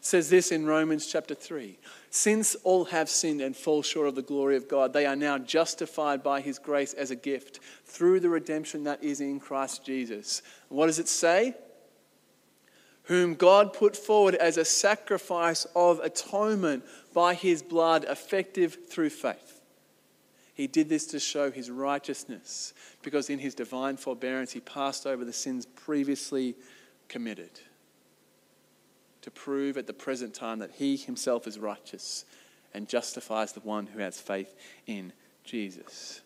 Says 0.00 0.30
this 0.30 0.50
in 0.50 0.64
Romans 0.64 1.06
chapter 1.06 1.34
3 1.34 1.78
Since 2.08 2.54
all 2.64 2.86
have 2.86 3.10
sinned 3.10 3.42
and 3.42 3.54
fall 3.54 3.82
short 3.82 4.08
of 4.08 4.14
the 4.14 4.22
glory 4.22 4.56
of 4.56 4.68
God, 4.68 4.92
they 4.92 5.04
are 5.04 5.16
now 5.16 5.36
justified 5.36 6.22
by 6.22 6.40
his 6.40 6.58
grace 6.58 6.94
as 6.94 7.10
a 7.10 7.16
gift 7.16 7.60
through 7.84 8.20
the 8.20 8.30
redemption 8.30 8.84
that 8.84 9.04
is 9.04 9.20
in 9.20 9.40
Christ 9.40 9.84
Jesus. 9.84 10.42
what 10.68 10.86
does 10.86 10.98
it 10.98 11.08
say? 11.08 11.54
Whom 13.04 13.34
God 13.34 13.72
put 13.72 13.96
forward 13.96 14.36
as 14.36 14.56
a 14.56 14.64
sacrifice 14.64 15.66
of 15.74 15.98
atonement 15.98 16.84
by 17.12 17.34
his 17.34 17.62
blood, 17.62 18.04
effective 18.04 18.78
through 18.88 19.10
faith. 19.10 19.60
He 20.54 20.66
did 20.66 20.88
this 20.88 21.06
to 21.08 21.18
show 21.18 21.50
his 21.50 21.70
righteousness, 21.70 22.72
because 23.02 23.30
in 23.30 23.38
his 23.38 23.54
divine 23.54 23.96
forbearance 23.96 24.52
he 24.52 24.60
passed 24.60 25.06
over 25.06 25.24
the 25.24 25.32
sins 25.32 25.66
previously 25.66 26.54
committed. 27.08 27.60
To 29.22 29.30
prove 29.30 29.76
at 29.76 29.86
the 29.86 29.92
present 29.92 30.34
time 30.34 30.60
that 30.60 30.72
he 30.72 30.96
himself 30.96 31.46
is 31.46 31.58
righteous 31.58 32.24
and 32.72 32.88
justifies 32.88 33.52
the 33.52 33.60
one 33.60 33.88
who 33.88 33.98
has 33.98 34.20
faith 34.20 34.54
in 34.86 35.12
Jesus. 35.44 36.22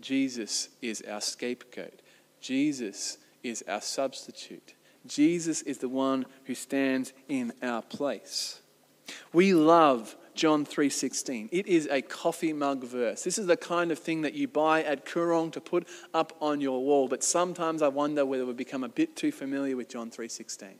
Jesus 0.00 0.68
is 0.80 1.02
our 1.08 1.20
scapegoat. 1.20 2.00
Jesus 2.40 3.18
is 3.42 3.62
our 3.68 3.80
substitute. 3.80 4.74
Jesus 5.06 5.62
is 5.62 5.78
the 5.78 5.88
one 5.88 6.26
who 6.44 6.54
stands 6.54 7.12
in 7.28 7.52
our 7.62 7.82
place. 7.82 8.60
We 9.32 9.52
love 9.54 10.16
John 10.34 10.64
3:16. 10.64 11.48
It 11.52 11.66
is 11.66 11.86
a 11.88 12.02
coffee 12.02 12.52
mug 12.52 12.84
verse. 12.84 13.22
This 13.22 13.38
is 13.38 13.46
the 13.46 13.56
kind 13.56 13.92
of 13.92 13.98
thing 13.98 14.22
that 14.22 14.34
you 14.34 14.48
buy 14.48 14.82
at 14.82 15.04
Koorong 15.04 15.52
to 15.52 15.60
put 15.60 15.86
up 16.14 16.36
on 16.40 16.60
your 16.60 16.82
wall, 16.82 17.08
but 17.08 17.22
sometimes 17.22 17.82
I 17.82 17.88
wonder 17.88 18.24
whether 18.24 18.46
we 18.46 18.54
become 18.54 18.84
a 18.84 18.88
bit 18.88 19.16
too 19.16 19.32
familiar 19.32 19.76
with 19.76 19.88
John 19.88 20.10
3:16. 20.10 20.78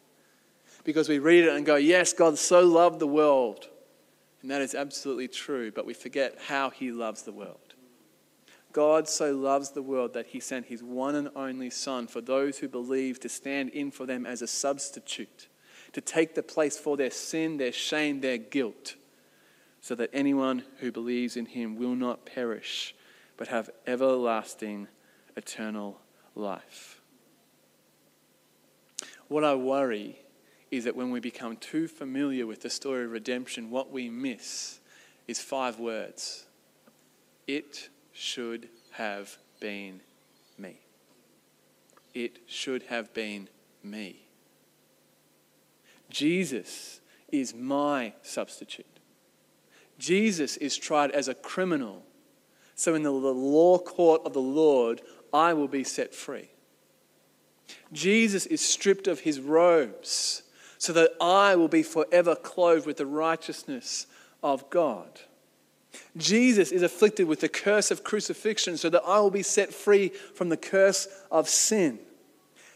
Because 0.85 1.09
we 1.09 1.19
read 1.19 1.45
it 1.45 1.55
and 1.55 1.65
go, 1.65 1.77
"Yes, 1.77 2.13
God 2.13 2.39
so 2.39 2.61
loved 2.61 2.99
the 2.99 3.07
world 3.07 3.69
And 4.43 4.51
that 4.51 4.61
is 4.61 4.75
absolutely 4.75 5.29
true, 5.29 5.71
but 5.71 5.87
we 5.87 5.95
forget 5.95 6.37
how 6.49 6.71
he 6.71 6.91
loves 6.91 7.23
the 7.23 7.33
world. 7.33 7.75
God 8.73 9.09
so 9.09 9.33
loves 9.33 9.71
the 9.71 9.83
world 9.83 10.15
that 10.15 10.27
he 10.27 10.41
sent 10.41 10.67
his 10.67 10.83
one 10.83 11.15
and 11.15 11.29
only 11.37 11.71
Son 11.71 12.07
for 12.07 12.21
those 12.21 12.59
who 12.59 12.69
believe 12.69 13.21
to 13.21 13.29
stand 13.29 13.71
in 13.71 13.91
for 13.91 14.07
them 14.07 14.27
as 14.27 14.43
a 14.43 14.47
substitute, 14.47 15.49
to 15.93 16.01
take 16.01 16.35
the 16.35 16.43
place 16.43 16.77
for 16.77 16.97
their 16.97 17.11
sin, 17.11 17.59
their 17.59 17.73
shame, 17.73 18.21
their 18.21 18.39
guilt, 18.39 18.97
so 19.81 19.95
that 19.95 20.11
anyone 20.13 20.65
who 20.79 20.91
believes 20.91 21.37
in 21.37 21.47
him 21.47 21.77
will 21.77 21.95
not 21.95 22.27
perish, 22.27 22.95
but 23.37 23.49
have 23.49 23.71
everlasting, 23.87 24.89
eternal 25.37 26.01
life. 26.35 27.01
What 29.29 29.45
I 29.45 29.55
worry 29.55 30.19
is 30.73 30.85
that 30.85 30.97
when 30.97 31.11
we 31.11 31.21
become 31.21 31.55
too 31.59 31.87
familiar 31.87 32.47
with 32.47 32.63
the 32.63 32.71
story 32.71 33.05
of 33.05 33.13
redemption, 33.13 33.71
what 33.71 33.93
we 33.93 34.09
miss 34.09 34.81
is 35.29 35.39
five 35.39 35.79
words 35.79 36.47
It 37.47 37.91
should 38.13 38.69
have 38.93 39.37
been 39.61 40.01
me. 40.59 40.79
It 42.15 42.39
should 42.47 42.85
have 42.85 43.13
been 43.13 43.49
me. 43.85 44.23
Jesus 46.09 47.01
is 47.31 47.55
my 47.55 48.15
substitute. 48.23 48.87
Jesus 49.99 50.57
is 50.57 50.77
tried 50.77 51.11
as 51.11 51.29
a 51.29 51.35
criminal. 51.35 52.03
So, 52.75 52.95
in 52.95 53.03
the 53.03 53.11
law 53.11 53.79
court 53.79 54.23
of 54.25 54.33
the 54.33 54.41
Lord, 54.41 55.03
I 55.33 55.53
will 55.53 55.69
be 55.69 55.85
set 55.85 56.15
free. 56.15 56.49
Jesus 57.93 58.47
is 58.47 58.63
stripped 58.63 59.07
of 59.07 59.21
his 59.21 59.39
robes 59.39 60.43
so 60.83 60.93
that 60.93 61.13
I 61.21 61.55
will 61.55 61.69
be 61.69 61.85
forever 61.85 62.35
clothed 62.35 62.87
with 62.87 62.97
the 62.97 63.07
righteousness 63.07 64.09
of 64.43 64.69
God. 64.69 65.21
Jesus 66.17 66.73
is 66.73 66.83
afflicted 66.83 67.29
with 67.29 67.39
the 67.39 67.49
curse 67.49 67.93
of 67.93 68.03
crucifixion 68.03 68.77
so 68.77 68.91
that 68.91 69.05
I 69.07 69.21
will 69.21 69.31
be 69.31 69.45
set 69.45 69.73
free 69.73 70.09
from 70.09 70.49
the 70.49 70.57
curse 70.57 71.07
of 71.31 71.49
sin. 71.49 72.01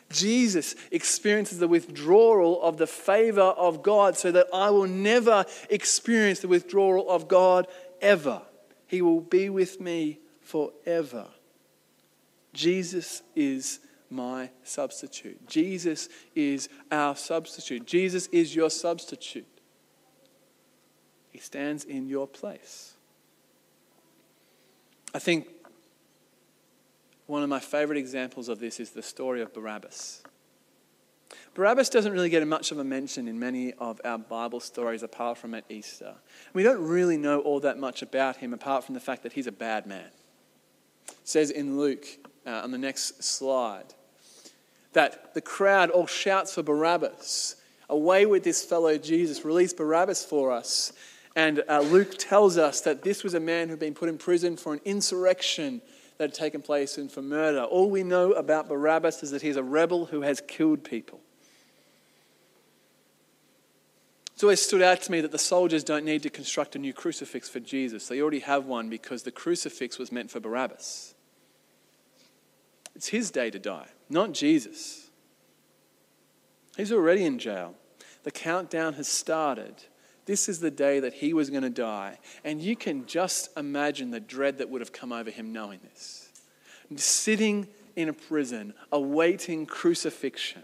Jesus 0.08 0.76
experiences 0.92 1.58
the 1.58 1.66
withdrawal 1.66 2.62
of 2.62 2.76
the 2.76 2.86
favor 2.86 3.40
of 3.40 3.82
God 3.82 4.16
so 4.16 4.30
that 4.30 4.46
I 4.54 4.70
will 4.70 4.86
never 4.86 5.44
experience 5.68 6.38
the 6.38 6.46
withdrawal 6.46 7.10
of 7.10 7.26
God 7.26 7.66
ever. 8.00 8.42
He 8.86 9.02
will 9.02 9.20
be 9.20 9.48
with 9.48 9.80
me 9.80 10.20
forever. 10.42 11.26
Jesus 12.52 13.22
is 13.34 13.80
my 14.10 14.50
substitute. 14.62 15.48
Jesus 15.48 16.08
is 16.34 16.68
our 16.90 17.16
substitute. 17.16 17.86
Jesus 17.86 18.26
is 18.28 18.54
your 18.54 18.70
substitute. 18.70 19.46
He 21.32 21.38
stands 21.38 21.84
in 21.84 22.08
your 22.08 22.26
place. 22.26 22.94
I 25.14 25.18
think 25.18 25.48
one 27.26 27.42
of 27.42 27.48
my 27.48 27.60
favorite 27.60 27.98
examples 27.98 28.48
of 28.48 28.60
this 28.60 28.78
is 28.80 28.90
the 28.90 29.02
story 29.02 29.42
of 29.42 29.52
Barabbas. 29.52 30.22
Barabbas 31.54 31.88
doesn't 31.88 32.12
really 32.12 32.28
get 32.28 32.46
much 32.46 32.70
of 32.70 32.78
a 32.78 32.84
mention 32.84 33.26
in 33.26 33.38
many 33.38 33.72
of 33.74 34.00
our 34.04 34.18
Bible 34.18 34.60
stories 34.60 35.02
apart 35.02 35.38
from 35.38 35.54
at 35.54 35.64
Easter. 35.68 36.14
We 36.52 36.62
don't 36.62 36.86
really 36.86 37.16
know 37.16 37.40
all 37.40 37.60
that 37.60 37.78
much 37.78 38.02
about 38.02 38.36
him 38.36 38.52
apart 38.52 38.84
from 38.84 38.94
the 38.94 39.00
fact 39.00 39.22
that 39.22 39.32
he's 39.32 39.46
a 39.46 39.52
bad 39.52 39.86
man. 39.86 40.10
It 41.08 41.16
says 41.24 41.50
in 41.50 41.78
Luke 41.78 42.06
uh, 42.46 42.60
on 42.62 42.70
the 42.70 42.78
next 42.78 43.24
slide 43.24 43.94
that 44.96 45.34
the 45.34 45.42
crowd 45.42 45.90
all 45.90 46.06
shouts 46.06 46.54
for 46.54 46.62
Barabbas. 46.62 47.56
Away 47.90 48.24
with 48.24 48.44
this 48.44 48.64
fellow 48.64 48.96
Jesus, 48.96 49.44
release 49.44 49.74
Barabbas 49.74 50.24
for 50.24 50.50
us. 50.50 50.94
And 51.36 51.62
uh, 51.68 51.80
Luke 51.80 52.14
tells 52.16 52.56
us 52.56 52.80
that 52.80 53.02
this 53.02 53.22
was 53.22 53.34
a 53.34 53.40
man 53.40 53.68
who 53.68 53.72
had 53.72 53.78
been 53.78 53.92
put 53.92 54.08
in 54.08 54.16
prison 54.16 54.56
for 54.56 54.72
an 54.72 54.80
insurrection 54.86 55.82
that 56.16 56.30
had 56.30 56.34
taken 56.34 56.62
place 56.62 56.96
and 56.96 57.12
for 57.12 57.20
murder. 57.20 57.62
All 57.62 57.90
we 57.90 58.04
know 58.04 58.32
about 58.32 58.70
Barabbas 58.70 59.22
is 59.22 59.32
that 59.32 59.42
he's 59.42 59.56
a 59.56 59.62
rebel 59.62 60.06
who 60.06 60.22
has 60.22 60.40
killed 60.40 60.82
people. 60.82 61.20
It's 64.32 64.42
always 64.42 64.62
stood 64.62 64.80
out 64.80 65.02
to 65.02 65.12
me 65.12 65.20
that 65.20 65.30
the 65.30 65.38
soldiers 65.38 65.84
don't 65.84 66.06
need 66.06 66.22
to 66.22 66.30
construct 66.30 66.74
a 66.74 66.78
new 66.78 66.94
crucifix 66.94 67.50
for 67.50 67.60
Jesus. 67.60 68.08
They 68.08 68.22
already 68.22 68.40
have 68.40 68.64
one 68.64 68.88
because 68.88 69.24
the 69.24 69.30
crucifix 69.30 69.98
was 69.98 70.10
meant 70.10 70.30
for 70.30 70.40
Barabbas. 70.40 71.14
It's 72.94 73.08
his 73.08 73.30
day 73.30 73.50
to 73.50 73.58
die, 73.58 73.88
not 74.08 74.32
Jesus. 74.32 75.08
He's 76.76 76.92
already 76.92 77.24
in 77.24 77.38
jail. 77.38 77.74
The 78.22 78.30
countdown 78.30 78.94
has 78.94 79.08
started. 79.08 79.74
This 80.26 80.48
is 80.48 80.60
the 80.60 80.70
day 80.70 81.00
that 81.00 81.14
he 81.14 81.32
was 81.32 81.50
going 81.50 81.62
to 81.62 81.70
die. 81.70 82.18
And 82.44 82.60
you 82.60 82.76
can 82.76 83.06
just 83.06 83.56
imagine 83.56 84.10
the 84.10 84.20
dread 84.20 84.58
that 84.58 84.68
would 84.68 84.80
have 84.80 84.92
come 84.92 85.12
over 85.12 85.30
him 85.30 85.52
knowing 85.52 85.80
this. 85.82 86.28
Sitting 86.96 87.68
in 87.94 88.08
a 88.08 88.12
prison, 88.12 88.74
awaiting 88.92 89.66
crucifixion. 89.66 90.62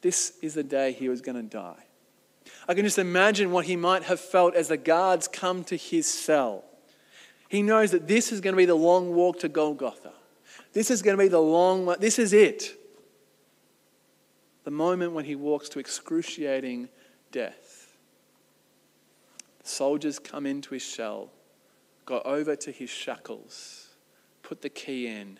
This 0.00 0.34
is 0.42 0.54
the 0.54 0.62
day 0.62 0.92
he 0.92 1.08
was 1.08 1.20
going 1.20 1.36
to 1.36 1.42
die. 1.42 1.84
I 2.68 2.74
can 2.74 2.84
just 2.84 2.98
imagine 2.98 3.50
what 3.50 3.64
he 3.64 3.76
might 3.76 4.04
have 4.04 4.20
felt 4.20 4.54
as 4.54 4.68
the 4.68 4.76
guards 4.76 5.28
come 5.28 5.64
to 5.64 5.76
his 5.76 6.06
cell. 6.06 6.64
He 7.48 7.62
knows 7.62 7.90
that 7.90 8.06
this 8.06 8.32
is 8.32 8.40
going 8.40 8.52
to 8.52 8.58
be 8.58 8.64
the 8.64 8.74
long 8.74 9.14
walk 9.14 9.40
to 9.40 9.48
Golgotha. 9.48 10.12
This 10.74 10.90
is 10.90 11.02
going 11.02 11.16
to 11.16 11.22
be 11.22 11.28
the 11.28 11.40
long, 11.40 11.86
one. 11.86 12.00
this 12.00 12.18
is 12.18 12.32
it. 12.32 12.78
The 14.64 14.72
moment 14.72 15.12
when 15.12 15.24
he 15.24 15.36
walks 15.36 15.68
to 15.70 15.78
excruciating 15.78 16.88
death. 17.30 17.96
The 19.62 19.68
Soldiers 19.68 20.18
come 20.18 20.46
into 20.46 20.74
his 20.74 20.84
cell, 20.84 21.30
go 22.04 22.20
over 22.24 22.56
to 22.56 22.70
his 22.70 22.90
shackles, 22.90 23.88
put 24.42 24.62
the 24.62 24.68
key 24.68 25.06
in, 25.06 25.38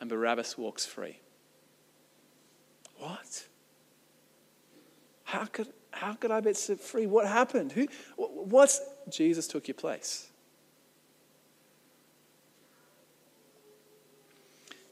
and 0.00 0.10
Barabbas 0.10 0.58
walks 0.58 0.84
free. 0.84 1.20
What? 2.98 3.46
How 5.24 5.44
could, 5.44 5.68
how 5.92 6.14
could 6.14 6.32
I 6.32 6.40
be 6.40 6.54
set 6.54 6.80
free? 6.80 7.06
What 7.06 7.26
happened? 7.26 7.72
Who, 7.72 7.86
what's, 8.16 8.80
Jesus 9.08 9.46
took 9.46 9.68
your 9.68 9.76
place. 9.76 10.29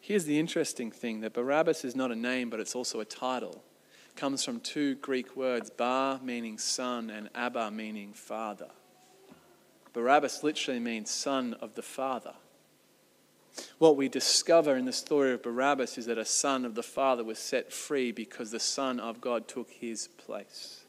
Here's 0.08 0.24
the 0.24 0.38
interesting 0.38 0.90
thing 0.90 1.20
that 1.20 1.34
Barabbas 1.34 1.84
is 1.84 1.94
not 1.94 2.10
a 2.10 2.16
name, 2.16 2.48
but 2.48 2.60
it's 2.60 2.74
also 2.74 3.00
a 3.00 3.04
title 3.04 3.62
comes 4.16 4.42
from 4.42 4.58
two 4.58 4.94
Greek 4.94 5.36
words, 5.36 5.68
bar 5.68 6.18
meaning 6.24 6.56
son 6.56 7.10
and 7.10 7.28
abba 7.34 7.70
meaning 7.70 8.14
father. 8.14 8.70
Barabbas 9.92 10.42
literally 10.42 10.80
means 10.80 11.10
son 11.10 11.52
of 11.60 11.74
the 11.74 11.82
father. 11.82 12.32
What 13.76 13.98
we 13.98 14.08
discover 14.08 14.78
in 14.78 14.86
the 14.86 14.94
story 14.94 15.34
of 15.34 15.42
Barabbas 15.42 15.98
is 15.98 16.06
that 16.06 16.16
a 16.16 16.24
son 16.24 16.64
of 16.64 16.74
the 16.74 16.82
father 16.82 17.22
was 17.22 17.38
set 17.38 17.70
free 17.70 18.10
because 18.10 18.50
the 18.50 18.58
son 18.58 18.98
of 18.98 19.20
God 19.20 19.46
took 19.46 19.70
his 19.70 20.08
place. 20.08 20.86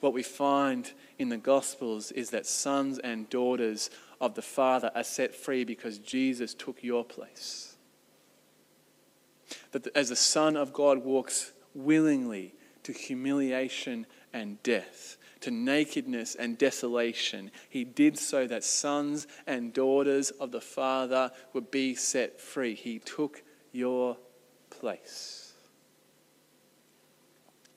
What 0.00 0.12
we 0.12 0.22
find 0.22 0.92
in 1.18 1.30
the 1.30 1.38
Gospels 1.38 2.12
is 2.12 2.28
that 2.28 2.46
sons 2.46 2.98
and 2.98 3.30
daughters 3.30 3.88
of 4.20 4.34
the 4.34 4.42
Father 4.42 4.90
are 4.94 5.02
set 5.02 5.34
free 5.34 5.64
because 5.64 5.96
Jesus 5.96 6.52
took 6.52 6.84
your 6.84 7.06
place. 7.06 7.69
That 9.72 9.86
as 9.96 10.08
the 10.08 10.16
Son 10.16 10.56
of 10.56 10.72
God 10.72 10.98
walks 10.98 11.52
willingly 11.74 12.54
to 12.82 12.92
humiliation 12.92 14.06
and 14.32 14.62
death, 14.62 15.16
to 15.40 15.50
nakedness 15.50 16.34
and 16.34 16.58
desolation. 16.58 17.50
He 17.68 17.84
did 17.84 18.18
so 18.18 18.46
that 18.46 18.64
sons 18.64 19.26
and 19.46 19.72
daughters 19.72 20.30
of 20.30 20.50
the 20.52 20.60
Father 20.60 21.30
would 21.52 21.70
be 21.70 21.94
set 21.94 22.40
free. 22.40 22.74
He 22.74 22.98
took 22.98 23.42
your 23.72 24.16
place. 24.68 25.52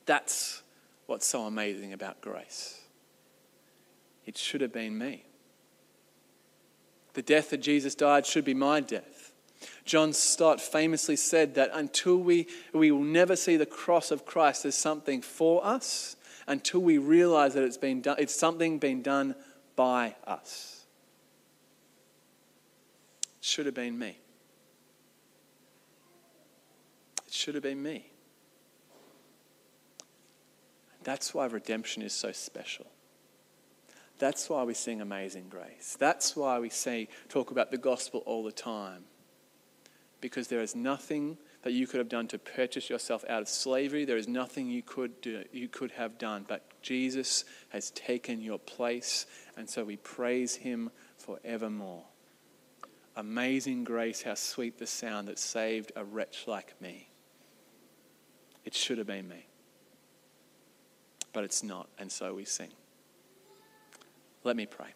That's 0.05 0.62
what's 1.05 1.25
so 1.25 1.43
amazing 1.43 1.93
about 1.93 2.21
grace. 2.21 2.81
It 4.25 4.38
should 4.38 4.62
have 4.62 4.73
been 4.73 4.97
me. 4.97 5.25
The 7.13 7.21
death 7.21 7.51
that 7.51 7.57
Jesus 7.57 7.95
died 7.95 8.25
should 8.25 8.45
be 8.45 8.53
my 8.53 8.79
death. 8.79 9.22
John 9.86 10.13
Stott 10.13 10.62
famously 10.62 11.15
said 11.15 11.56
that 11.56 11.71
until 11.73 12.17
we, 12.17 12.47
we 12.73 12.91
will 12.91 13.04
never 13.04 13.36
see 13.36 13.58
the 13.58 13.65
cross 13.65 14.12
of 14.12 14.26
Christ 14.26 14.65
as 14.65 14.76
something 14.76 15.21
for 15.21 15.65
us, 15.65 16.15
until 16.47 16.82
we 16.82 16.97
realize 16.97 17.54
that 17.54 17.63
it's, 17.63 17.78
been 17.78 18.02
done, 18.02 18.17
it's 18.19 18.36
something 18.36 18.80
being 18.80 19.02
done 19.02 19.36
by 19.76 20.15
us. 20.26 20.86
It 23.39 23.45
should 23.45 23.65
have 23.65 23.76
been 23.76 23.97
me. 23.97 24.17
It 27.28 27.34
should 27.34 27.56
have 27.56 27.63
been 27.63 27.82
me. 27.82 28.08
That's 31.04 31.34
why 31.34 31.45
redemption 31.47 32.02
is 32.02 32.13
so 32.13 32.32
special. 32.32 32.86
That's 34.19 34.49
why 34.49 34.63
we 34.63 34.73
sing 34.73 35.02
Amazing 35.02 35.47
Grace. 35.49 35.97
That's 35.99 36.36
why 36.36 36.60
we 36.60 36.69
say, 36.69 37.10
talk 37.28 37.52
about 37.52 37.71
the 37.71 37.78
gospel 37.78 38.23
all 38.26 38.43
the 38.43 38.54
time 38.54 39.04
because 40.23 40.47
there 40.47 40.62
is 40.62 40.73
nothing 40.73 41.38
that 41.63 41.73
you 41.73 41.86
could 41.86 41.97
have 41.97 42.07
done 42.07 42.29
to 42.29 42.39
purchase 42.39 42.89
yourself 42.89 43.25
out 43.27 43.41
of 43.41 43.49
slavery. 43.49 44.05
There 44.05 44.15
is 44.15 44.25
nothing 44.25 44.69
you 44.69 44.81
could 44.81 45.19
do, 45.19 45.43
you 45.51 45.67
could 45.67 45.91
have 45.91 46.17
done, 46.17 46.45
but 46.47 46.63
Jesus 46.81 47.43
has 47.69 47.91
taken 47.91 48.39
your 48.39 48.57
place, 48.57 49.25
and 49.57 49.69
so 49.69 49.83
we 49.83 49.97
praise 49.97 50.55
him 50.55 50.91
forevermore. 51.17 52.05
Amazing 53.17 53.83
grace, 53.83 54.21
how 54.21 54.36
sweet 54.36 54.77
the 54.77 54.88
sound 54.88 55.27
that 55.27 55.38
saved 55.38 55.91
a 55.97 56.05
wretch 56.05 56.45
like 56.47 56.81
me. 56.81 57.09
It 58.63 58.73
should 58.73 58.99
have 58.99 59.07
been 59.07 59.27
me. 59.27 59.45
But 61.33 61.43
it's 61.43 61.63
not, 61.63 61.89
and 61.99 62.09
so 62.09 62.33
we 62.33 62.45
sing. 62.45 62.71
Let 64.45 64.55
me 64.55 64.67
pray. 64.67 64.93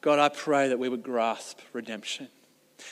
God, 0.00 0.18
I 0.18 0.28
pray 0.28 0.68
that 0.68 0.78
we 0.78 0.88
would 0.88 1.02
grasp 1.02 1.58
redemption, 1.72 2.28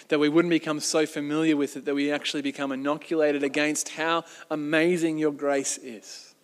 that 0.09 0.19
we 0.19 0.29
wouldn't 0.29 0.51
become 0.51 0.81
so 0.81 1.07
familiar 1.07 1.57
with 1.57 1.77
it 1.77 1.85
that 1.85 1.95
we 1.95 2.11
actually 2.11 2.43
become 2.43 2.73
inoculated 2.73 3.43
against 3.43 3.91
how 3.91 4.25
amazing 4.51 5.19
your 5.19 5.33
grace 5.33 5.79
is. 5.79 6.35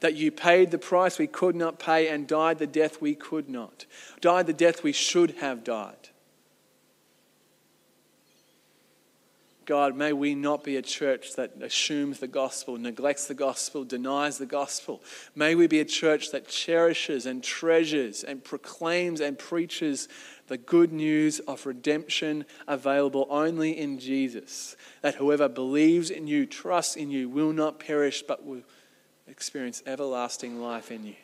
That 0.00 0.16
you 0.16 0.30
paid 0.30 0.70
the 0.70 0.78
price 0.78 1.18
we 1.18 1.26
could 1.26 1.56
not 1.56 1.78
pay 1.78 2.08
and 2.08 2.26
died 2.26 2.58
the 2.58 2.66
death 2.66 3.00
we 3.00 3.14
could 3.14 3.48
not, 3.48 3.86
died 4.20 4.46
the 4.46 4.52
death 4.52 4.82
we 4.82 4.92
should 4.92 5.32
have 5.36 5.64
died. 5.64 6.08
God, 9.72 9.96
may 9.96 10.12
we 10.12 10.34
not 10.34 10.64
be 10.64 10.76
a 10.76 10.82
church 10.82 11.34
that 11.36 11.52
assumes 11.62 12.18
the 12.18 12.26
gospel, 12.26 12.76
neglects 12.76 13.26
the 13.26 13.32
gospel, 13.32 13.84
denies 13.84 14.36
the 14.36 14.44
gospel. 14.44 15.02
May 15.34 15.54
we 15.54 15.66
be 15.66 15.80
a 15.80 15.84
church 15.86 16.30
that 16.32 16.46
cherishes 16.46 17.24
and 17.24 17.42
treasures 17.42 18.22
and 18.22 18.44
proclaims 18.44 19.22
and 19.22 19.38
preaches 19.38 20.08
the 20.48 20.58
good 20.58 20.92
news 20.92 21.38
of 21.48 21.64
redemption 21.64 22.44
available 22.68 23.26
only 23.30 23.78
in 23.78 23.98
Jesus. 23.98 24.76
That 25.00 25.14
whoever 25.14 25.48
believes 25.48 26.10
in 26.10 26.26
you, 26.26 26.44
trusts 26.44 26.94
in 26.94 27.10
you, 27.10 27.30
will 27.30 27.54
not 27.54 27.78
perish 27.78 28.22
but 28.22 28.44
will 28.44 28.64
experience 29.26 29.82
everlasting 29.86 30.60
life 30.60 30.90
in 30.92 31.06
you. 31.06 31.16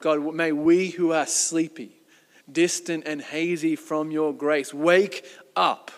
God, 0.00 0.34
may 0.34 0.52
we 0.52 0.90
who 0.90 1.12
are 1.12 1.24
sleepy, 1.24 1.96
distant, 2.52 3.04
and 3.06 3.22
hazy 3.22 3.74
from 3.74 4.10
your 4.10 4.34
grace 4.34 4.74
wake 4.74 5.24
up 5.56 5.90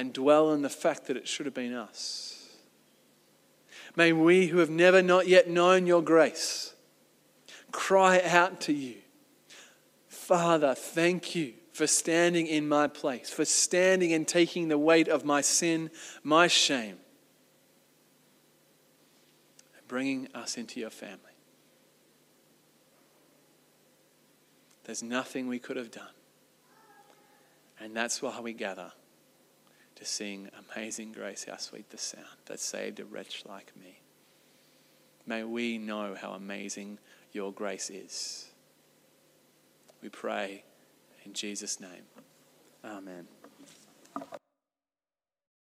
and 0.00 0.14
dwell 0.14 0.48
on 0.48 0.62
the 0.62 0.70
fact 0.70 1.08
that 1.08 1.18
it 1.18 1.28
should 1.28 1.44
have 1.44 1.54
been 1.54 1.74
us. 1.74 2.48
May 3.96 4.14
we 4.14 4.46
who 4.46 4.56
have 4.56 4.70
never 4.70 5.02
not 5.02 5.28
yet 5.28 5.46
known 5.46 5.86
your 5.86 6.00
grace 6.00 6.72
cry 7.70 8.22
out 8.24 8.62
to 8.62 8.72
you, 8.72 8.94
Father, 10.08 10.74
thank 10.74 11.34
you 11.34 11.52
for 11.74 11.86
standing 11.86 12.46
in 12.46 12.66
my 12.66 12.86
place, 12.86 13.28
for 13.28 13.44
standing 13.44 14.14
and 14.14 14.26
taking 14.26 14.68
the 14.68 14.78
weight 14.78 15.06
of 15.06 15.26
my 15.26 15.42
sin, 15.42 15.90
my 16.22 16.46
shame, 16.46 16.96
and 19.76 19.86
bringing 19.86 20.28
us 20.34 20.56
into 20.56 20.80
your 20.80 20.88
family. 20.88 21.18
There's 24.84 25.02
nothing 25.02 25.46
we 25.46 25.58
could 25.58 25.76
have 25.76 25.90
done. 25.90 26.06
And 27.78 27.94
that's 27.94 28.22
why 28.22 28.40
we 28.40 28.54
gather 28.54 28.92
to 30.00 30.06
sing 30.06 30.48
Amazing 30.74 31.12
Grace, 31.12 31.46
how 31.48 31.58
sweet 31.58 31.90
the 31.90 31.98
sound 31.98 32.24
that 32.46 32.58
saved 32.58 33.00
a 33.00 33.04
wretch 33.04 33.44
like 33.46 33.70
me. 33.78 34.00
May 35.26 35.44
we 35.44 35.76
know 35.76 36.16
how 36.18 36.32
amazing 36.32 36.98
your 37.32 37.52
grace 37.52 37.90
is. 37.90 38.48
We 40.02 40.08
pray 40.08 40.64
in 41.24 41.34
Jesus' 41.34 41.78
name. 41.80 42.04
Amen. 42.82 43.28